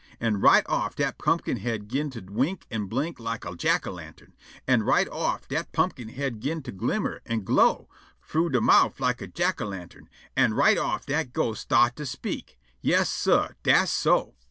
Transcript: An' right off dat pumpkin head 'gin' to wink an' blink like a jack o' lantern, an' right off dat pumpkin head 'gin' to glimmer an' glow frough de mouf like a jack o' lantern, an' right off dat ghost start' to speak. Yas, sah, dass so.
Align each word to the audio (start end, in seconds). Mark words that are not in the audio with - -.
An' 0.19 0.39
right 0.41 0.67
off 0.67 0.95
dat 0.95 1.19
pumpkin 1.19 1.57
head 1.57 1.87
'gin' 1.87 2.09
to 2.09 2.21
wink 2.21 2.65
an' 2.71 2.87
blink 2.87 3.19
like 3.19 3.45
a 3.45 3.55
jack 3.55 3.85
o' 3.85 3.91
lantern, 3.91 4.33
an' 4.65 4.81
right 4.81 5.07
off 5.07 5.47
dat 5.47 5.71
pumpkin 5.73 6.09
head 6.09 6.39
'gin' 6.41 6.63
to 6.63 6.71
glimmer 6.71 7.21
an' 7.27 7.43
glow 7.43 7.87
frough 8.19 8.49
de 8.49 8.59
mouf 8.59 8.99
like 8.99 9.21
a 9.21 9.27
jack 9.27 9.61
o' 9.61 9.65
lantern, 9.67 10.09
an' 10.35 10.55
right 10.55 10.79
off 10.79 11.05
dat 11.05 11.33
ghost 11.33 11.61
start' 11.61 11.95
to 11.97 12.07
speak. 12.07 12.57
Yas, 12.81 13.09
sah, 13.11 13.49
dass 13.61 13.91
so. 13.91 14.33